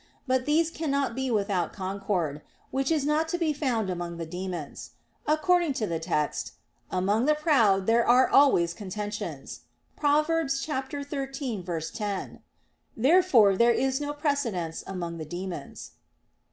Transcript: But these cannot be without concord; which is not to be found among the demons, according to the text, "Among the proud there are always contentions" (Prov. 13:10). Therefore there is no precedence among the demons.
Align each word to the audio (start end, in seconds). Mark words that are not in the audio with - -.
But 0.25 0.47
these 0.47 0.71
cannot 0.71 1.13
be 1.13 1.29
without 1.29 1.73
concord; 1.73 2.41
which 2.71 2.89
is 2.89 3.05
not 3.05 3.27
to 3.27 3.37
be 3.37 3.53
found 3.53 3.87
among 3.87 4.17
the 4.17 4.25
demons, 4.25 4.93
according 5.27 5.73
to 5.73 5.85
the 5.85 5.99
text, 5.99 6.53
"Among 6.89 7.25
the 7.25 7.35
proud 7.35 7.85
there 7.85 8.03
are 8.03 8.27
always 8.27 8.73
contentions" 8.73 9.59
(Prov. 9.95 10.25
13:10). 10.25 12.39
Therefore 12.97 13.55
there 13.55 13.71
is 13.73 14.01
no 14.01 14.11
precedence 14.13 14.83
among 14.87 15.19
the 15.19 15.23
demons. 15.23 15.91